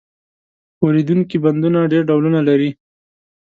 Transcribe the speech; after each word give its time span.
ښورېدونکي 0.77 1.37
بندونه 1.43 1.79
ډېر 1.91 2.03
ډولونه 2.09 2.39
لري. 2.47 2.69